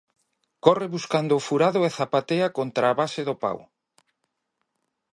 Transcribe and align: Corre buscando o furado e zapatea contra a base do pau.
Corre 0.65 0.87
buscando 0.95 1.33
o 1.35 1.43
furado 1.47 1.79
e 1.87 1.89
zapatea 1.97 2.47
contra 2.57 2.85
a 2.87 2.97
base 2.99 3.21
do 3.27 3.35
pau. 3.43 3.59